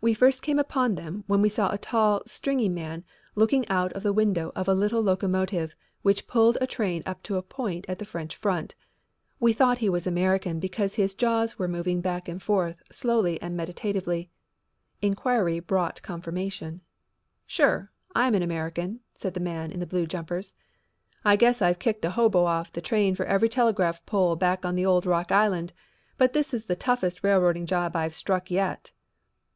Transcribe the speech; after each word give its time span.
We 0.00 0.14
first 0.14 0.42
came 0.42 0.58
upon 0.58 0.96
them 0.96 1.22
when 1.28 1.40
we 1.42 1.48
saw 1.48 1.70
a 1.70 1.78
tall, 1.78 2.22
stringy 2.26 2.68
man 2.68 3.04
looking 3.36 3.68
out 3.68 3.92
of 3.92 4.02
the 4.02 4.12
window 4.12 4.50
of 4.56 4.66
a 4.66 4.74
little 4.74 5.00
locomotive 5.00 5.76
which 6.02 6.26
pulled 6.26 6.58
a 6.60 6.66
train 6.66 7.04
up 7.06 7.22
to 7.22 7.36
a 7.36 7.42
point 7.42 7.84
at 7.86 8.00
the 8.00 8.04
French 8.04 8.34
front. 8.34 8.74
We 9.38 9.52
thought 9.52 9.78
he 9.78 9.88
was 9.88 10.08
an 10.08 10.12
American 10.14 10.58
because 10.58 10.96
his 10.96 11.14
jaws 11.14 11.56
were 11.56 11.68
moving 11.68 12.00
back 12.00 12.26
and 12.28 12.42
forth 12.42 12.82
slowly 12.90 13.40
and 13.40 13.56
meditatively. 13.56 14.28
Inquiry 15.02 15.60
brought 15.60 16.02
confirmation. 16.02 16.80
"Sure, 17.46 17.92
I'm 18.12 18.34
an 18.34 18.42
American," 18.42 18.98
said 19.14 19.34
the 19.34 19.38
man 19.38 19.70
in 19.70 19.78
the 19.78 19.86
blue 19.86 20.04
jumpers. 20.08 20.52
"I 21.24 21.36
guess 21.36 21.62
I've 21.62 21.78
kicked 21.78 22.04
a 22.04 22.10
hobo 22.10 22.44
off 22.44 22.72
the 22.72 22.80
train 22.80 23.14
for 23.14 23.24
every 23.24 23.48
telegraph 23.48 24.04
pole 24.04 24.34
back 24.34 24.64
on 24.66 24.74
the 24.74 24.84
old 24.86 25.06
Rock 25.06 25.30
Island, 25.30 25.72
but 26.18 26.32
this 26.32 26.52
is 26.52 26.64
the 26.64 26.74
toughest 26.74 27.22
railroading 27.22 27.66
job 27.66 27.94
I've 27.94 28.16
struck 28.16 28.50
yet." 28.50 28.90